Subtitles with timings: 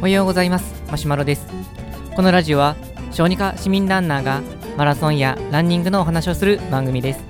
[0.00, 0.82] おはようございます。
[0.90, 1.46] マシュマロです。
[2.16, 2.74] このラジオは
[3.12, 4.40] 小児科市民ランナーが
[4.78, 7.20] マラソンやランニングのお話をする番組です。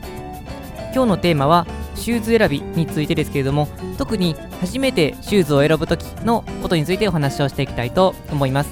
[0.94, 3.66] 今日のテーマはシューズ選びについてですけれども
[3.98, 8.70] 特に初めてシューズを選ぶ時のことについてお話をしていきたいと思います。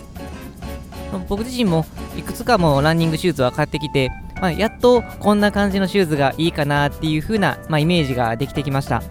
[1.28, 1.84] 僕自身も
[2.16, 9.02] いくつかもランニングシューズは買ってきて、まあ、やっとこんな感じのシューズがいいかなっていう風な、まあ、イメージができてきました。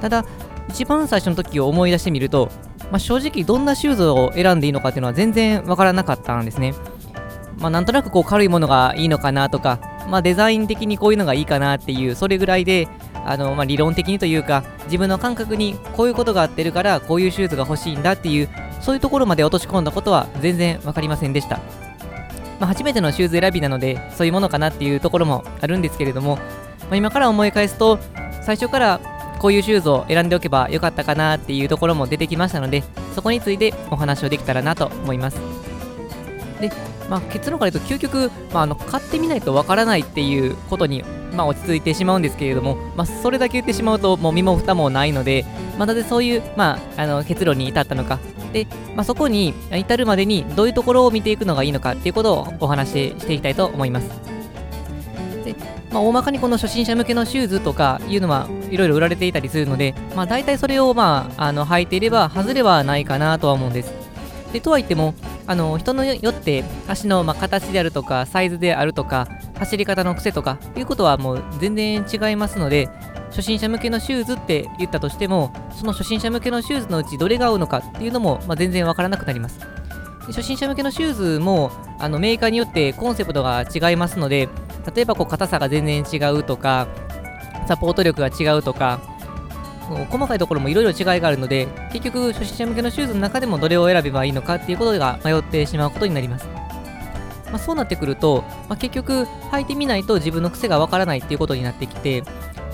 [0.00, 0.24] ただ
[0.68, 2.50] 一番最初の時を思い出してみると、
[2.90, 6.74] まあ、正直どんなシューズを選んでいいのかっていうのは全然わからなかったんですね。
[7.58, 12.88] まあ、なんとなくこう軽いものがいいのかなとか、まあ、デザイン的にこういうのがいいかなっていうそれぐらいで
[13.24, 18.48] あの、まあ、理論的にというか自分の感覚にこういうことがあってるからこういうシューズが欲しいんだっていう
[18.80, 21.56] そういうところまで落とし込んだことは全然分かりませんでした、
[22.60, 26.42] まあ、初めてのシューズ選びなのでそういうものかなっていうところもあるんですけれども、ま
[26.92, 27.98] あ、今から思い返すと
[28.42, 32.82] 最初からこういうシューズを選んでおけばよかったかなっていうところも出てきましたので
[33.14, 35.38] そこについてお話をできたらなと思います。
[36.60, 36.70] で、
[37.08, 45.44] まあ、結論から言うと究極、まあ、あの買ってみないとわからないっていうことに、まあ、落ち着いてしまうんですけれども、まあ、それだけ言ってしまうともう身も蓋もないので、
[45.78, 48.18] まあ、なぜそういう、まあ、あの結論に至ったのか。
[48.52, 54.08] で、まあ、そこに至るまでにどういうところを見ていくのがいいのかっていうことをお話ししていきたいと思います。
[55.44, 55.54] で、
[55.92, 63.92] まあ、大まかにこの初心者向けのシューズとかいうのはいろいろ売られていたりするので、まあ、大体それを、まあ、あの履いていれば外れはないかなとは思うんです。
[64.52, 65.14] でとは言っても
[65.46, 69.28] あの人のよって足のま形であるとかサイズであるとか
[69.58, 72.88] 走り方の癖とかいうことはもう全然違いますので
[73.30, 79.60] 初心者向けのシューズって言ったとしてもその初心者向けのシューズのうちどれが合うのかっていうのも、まあ、全然わからなくなります。
[80.26, 84.48] 初心者向けのシューズもあのメーカーによってコンセプトが違いますので
[84.94, 86.86] 例えばこう硬さが全然違うとか
[87.68, 88.98] サポート力が違うとか
[90.10, 96.46] 細かいところもいろいろ違いがあるので結局初心者向けのシューズの中でもどれを選べばいいのかっていうことが迷ってしまうことになります、
[97.46, 102.22] まあ、そうなってくると、まあ、結局履いてみないと自分の癖がわからないっていうことになってきて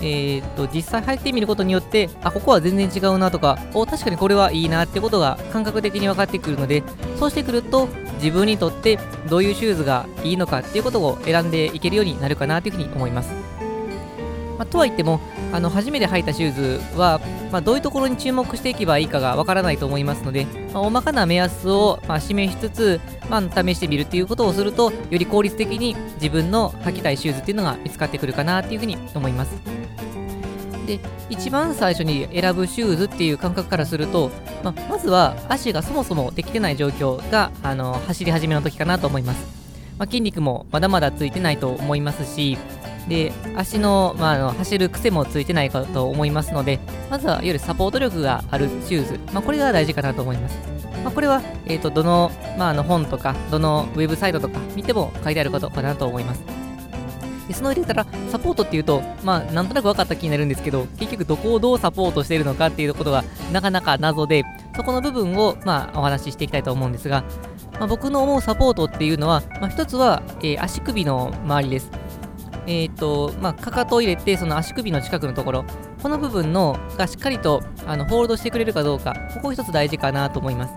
[0.01, 6.83] えー、と実際履いてみることによってあここは全然違うなとかお確かにこれはいいなってことが感覚的に分かってくるので
[7.17, 13.31] そうしてくると自分にとってどういうシューズがいいのかっていうことを選んでいけるようになるかなというふうに思います、
[14.57, 15.19] まあ、とは言っても
[15.51, 17.19] あの初めて履いたシューズは、
[17.51, 29.85] まあ、どういうところに注目していけばいいかがわからないと思いますので、まあ、大まかな目安を、ま示しつつ、ま試してみるっていうことをするとより効率的に自分の履きたいシューズっていうのが見つかってくるかなっていうふうに思います。
[30.85, 30.99] で
[31.29, 34.31] 一番最初に選ぶシューズっていう感覚からすると、
[34.63, 39.45] ままずは足がそもそもできてない状況があの走り始めの時かなと思います、
[39.97, 42.57] ま筋肉もまだまだついてないと思いますし
[43.07, 46.79] で足の,、まあ、あの走る癖もついてないかと思いますので
[47.09, 50.57] まずはよりサポート力があるシューズ、まあ、これが大事かなと思います、
[51.03, 56.43] まあ、これは、えーと、どの,、まあ、あの本とかどのウェブサイトとか見ても書いてあることかなと思います。
[57.47, 64.43] でその入れたらサポートっていうとまあなんとなく分かった気になるんですけど結局どこをどうサポートしているのかっていうことがなかなか謎で
[64.75, 67.23] そこの部分をまあお話ししていきたいと思うんですが、
[67.73, 71.91] まあ、僕の思うサポートっていうのは、まあ、一つは、えー、足首の周りです。
[72.67, 75.65] え、ー、と、まあ、かかとを入れて、その足首の近くのところ、
[76.01, 80.73] この部分のがしっかりとあのホールドしてくれるかどうか、ここ一つ大事かなと思います。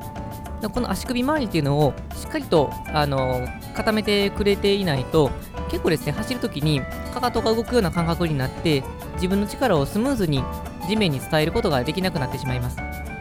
[0.73, 3.47] この足首周りっていうのをしっかりとあの
[3.77, 5.31] 固めてくれていないと、
[5.71, 6.81] 結構ですね、走るときに
[7.15, 8.83] かかとが動くような感覚になって、
[9.15, 10.43] 自分の力をスムーズに
[10.89, 12.77] 地面に伝えることができなくなってしまいます。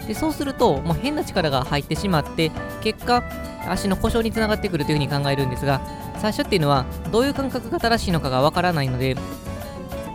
[0.07, 2.51] でそうすると、もう変な力が入ってしまって、
[2.81, 3.23] 結果、
[3.71, 5.81] 足の故障につながってくるというふうに考えるんですが、
[6.19, 9.15] 最初っていうのはどういう感覚が正しいのかがわからないので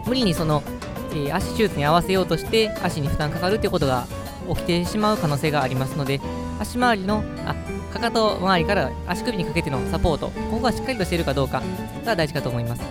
[0.07, 0.63] 無理にその、
[1.11, 4.07] えー、足手術に合わせようとして足に負担かかるということが
[4.49, 6.21] 起きてしまう可能性がありますので
[6.61, 7.55] 足回りのあ
[7.93, 11.63] かかと周りから足首にかけてのサポートここがしっかりとしているかどうか
[12.05, 12.83] が大事かと思います、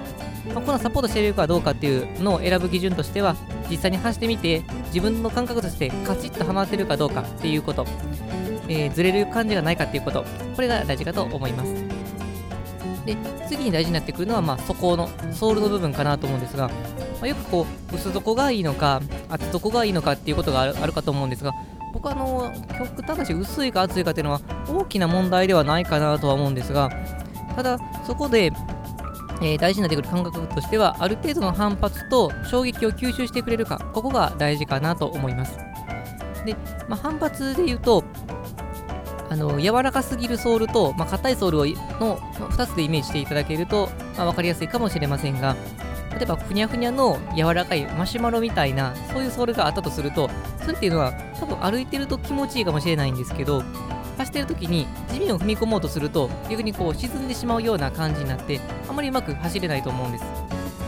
[0.54, 3.36] まあ、このサポートしているかどうかっていうのを選ぶ基準としては
[3.70, 7.86] 実際に走ってみて自分の感覚としてカチッとはまってるかどうかっていうこと、
[8.72, 10.24] えー、ずれる感じがないかっていうこと。
[10.56, 11.74] これが大事かと思います。
[13.06, 16.74] で次に大事になってくるのは、まあ、底のソールの部分かなと思うんですが、ま
[17.24, 21.52] あ、よくこう薄底がいいのか厚底がいいのかっていうことがあるあるかと思うんですが
[21.94, 26.92] 僕はあの極端だし薄いか厚いかっていうのは大きな問題ではないかなとは思うんですが
[27.56, 28.52] ただそこで
[29.44, 35.58] えー、大事になってくる感覚としてはある程度の反発と衝撃を吸収してくれるかここが大事かなと思います。
[36.46, 36.56] で、
[36.88, 38.04] まあ、反発で言うと
[39.32, 41.66] あの柔らかすぎるソールと、まあ、硬いソールを
[42.02, 45.56] の2つでイメージしていただけると、まあ、分かりやすいかもしれませんが
[46.12, 50.30] 例えばふにゃふにゃの柔らかいマシュマロみたいなそういうソールがあったとすると
[50.60, 53.64] それっていうのは多分歩いてると気持ちいいかもしれないんですけど
[54.18, 60.26] 走ってる時に地面を踏み込もうとすると逆にこう沈んでしまうような感じになってあまりうまく走れないと思うんです、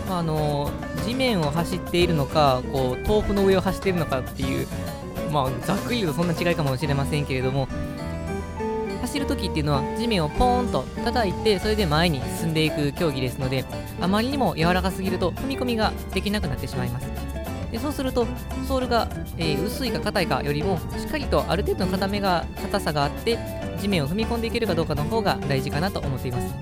[0.10, 0.70] まあ、あの
[1.06, 4.68] 地面を走っているのかこう豆腐の上を走っているのかっていう
[5.32, 7.70] まあざっくり言うとそんな違いかもしれませんけれども
[9.04, 13.66] 走る時っていうのは地面をポーンと叩いてそれで前に進んでいく競技ですので
[14.00, 17.08] あまりにも柔らかすぎると踏み込みができなくなってしまいます。
[17.72, 18.28] でそうすると
[18.68, 23.40] ソールが、えー、薄いか硬いかよりもしっかりとある程度の硬めが硬さがあって
[23.80, 26.54] 地面を踏み込んでいけるかどうかの方が大事かなと思っています、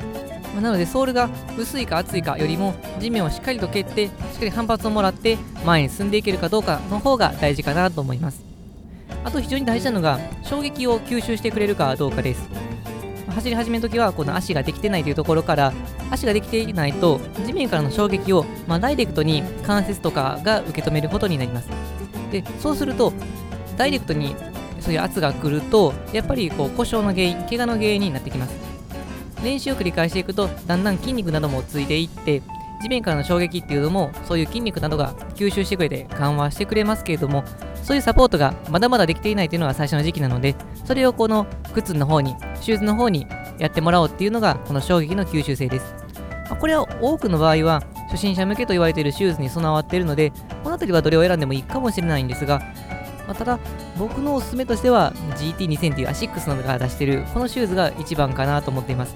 [0.62, 8.51] なのでソールが薄いか厚いかよりも地面をしっかりと蹴ってしっかり反発をもらって前に進んでいけるかどうかの方が大事かなと思います。
[9.24, 12.50] あと非常に大事なのが衝撃を吸収してくれるかどうかです。
[13.30, 15.74] 走り始めの時はこの足ができてないというところから
[16.10, 21.70] 足ができていないと地面からの衝撃を、まあ、ダイレクトに関節とかが受け止めることになります。
[22.32, 23.14] でそうすると
[23.78, 24.36] ダイレクトに
[24.80, 28.54] そういう圧が来るとやっぱりこう故障の原因怪我の原因になってきます。
[29.44, 32.44] 練習を繰り返していくとだんだん筋肉などもついていって
[32.82, 37.44] 地面からの衝撃っていうのもそういう筋肉などが吸収してくれて緩和してくれますけれども
[37.84, 40.56] そういうサポートがまだまだできていないというのが最初の時期なので
[40.86, 45.94] それをこの靴の方にシューズの方にやってもらおうっていうのがこの衝撃の吸収性です、
[46.60, 50.32] これは多くの場合は初心者向けと言われているシューズに備わっているので
[50.64, 52.60] この辺りはどれを選んでもいいかもしれないんですが、
[53.28, 53.60] まあ、ただ
[53.98, 59.16] 僕のおすすめとしては GT2000 というアシックスなどが出しているこのシューズが一番かなと思っています。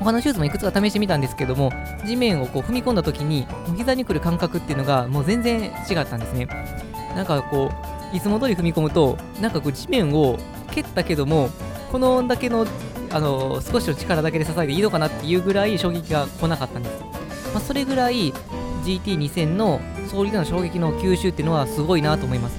[0.00, 1.70] 他のシューズもいくつか試してみたんですけども
[2.06, 3.46] 地面をこう踏み込んだ時に
[3.76, 6.48] 膝に来る感覚っていうのがもう全然違ったんですね。
[7.14, 7.70] なんかこ
[8.12, 10.38] ういつも通り踏み込むとなんかこう地面を
[10.72, 11.50] 蹴ったけども
[11.90, 12.66] このだけの
[13.12, 17.02] あの少しの力だけで支えていいのかなっていうぐらい衝撃が来なかったんです、
[17.52, 18.32] まあ、それぐらい
[18.84, 22.58] GT2000 のソールでの衝撃の吸収っていうのはすごいなと思います。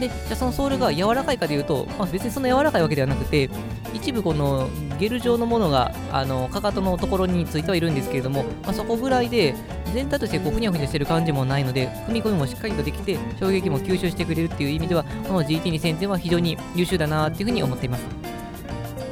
[0.00, 3.50] で、じゃあそのソールが柔らかいかでいうと、まあ、別にそんな柔らかいわけではなくて、
[3.94, 9.54] 一部このゲル状のものがあのかかとのところについてはいるんですけれども、まあ、そこぐらいで
[9.92, 18.04] 全体としてこうふにゃふにゃしてる感じもないので踏み込みもしっかりとできて衝撃も吸収してくれるっていう意味ではこの GT2000 は非常に優秀だなっていうふうに思っています、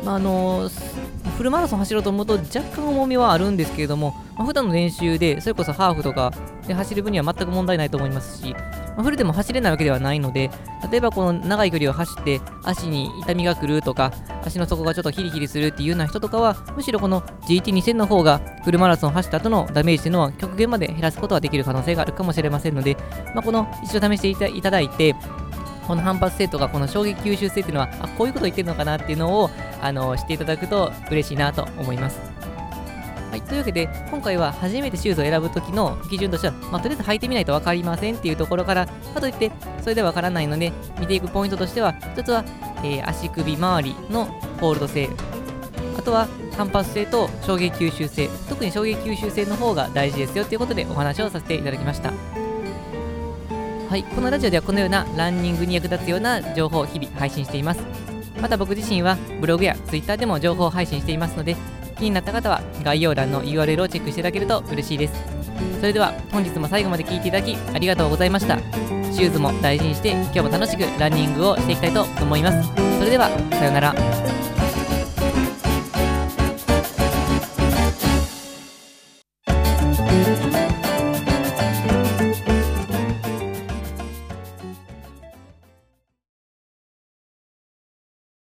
[0.04, 0.68] まあ、あの
[1.38, 6.32] フルマラソン走ろうと思うと若干重みはあるんですけれども、まあ、普段の練習でそれこそハーフとか
[6.66, 8.56] で走る分には全く問題ないと思いますし
[8.98, 10.50] まあ、フルでも走れないわけではないので、
[10.90, 14.12] 例えばこの長い距離を走って足に痛みが来るとか、
[14.44, 22.96] 足の底がちょっとヒリヒリするっていうような人とかは、むしろこの GT2000 の方がフルマラソンを走った後のダメージというのは極限まで減らすことができる可能性があるかもしれませんので、
[23.36, 25.14] まあ、この一度試していただいて、
[25.88, 29.50] この反発性とかこの衝撃吸収性っていうのはあこういうこと言ってるのかなっていうのを
[29.80, 32.20] あの知っていただくと嬉しいなと思います。
[33.30, 39.50] はい、というわけで、今回は初めてシューズを選ぶときの基準としては、まあ、とりあえず履いてみないと分かりませんっていうところから、かといって、
[39.82, 42.42] それでは分からないので、見ていくポイントとしては、一つは、
[42.78, 44.24] えー、足首周りの
[44.60, 45.10] ホールド性、
[45.98, 46.26] あとは
[46.56, 52.47] 反発性と衝撃吸収性、特に衝撃吸収性の方が大事ですよということでお話をさせていただきました。
[53.88, 57.80] はい、このラジオではこのようなランニングに役立つような情報を日々配信しています。
[58.38, 61.56] また僕自身はブログや Twitter でも情報を配信していますので、
[61.96, 65.14] 気になった方は概要欄の URL をチェックしていただけると嬉しいです。
[65.80, 68.58] それでは本日も最後まで聴いていただきありがとうございました。
[69.10, 72.68] シューズも大事にして今日も楽しくランニングをしていきたいと思います。
[72.98, 74.47] それではさようなら。